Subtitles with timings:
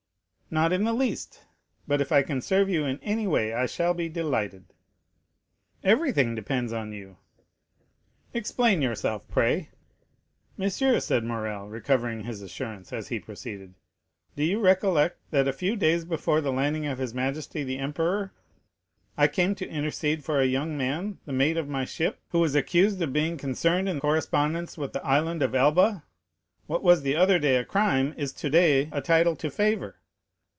[0.53, 1.45] "Not in the least;
[1.87, 4.65] but if I can serve you in any way I shall be delighted."
[5.81, 7.15] "Everything depends on you."
[8.33, 9.69] "Explain yourself, pray."
[10.57, 13.75] "Monsieur," said Morrel, recovering his assurance as he proceeded,
[14.35, 18.33] "do you recollect that a few days before the landing of his majesty the emperor,
[19.15, 22.55] I came to intercede for a young man, the mate of my ship, who was
[22.55, 26.03] accused of being concerned in correspondence with the Island of Elba?
[26.67, 29.95] What was the other day a crime is today a title to favor.